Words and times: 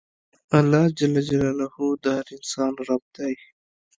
اللهﷻ 0.59 2.03
د 2.03 2.05
هر 2.15 2.25
انسان 2.37 2.71
رب 2.87 3.03
دی. 3.15 3.33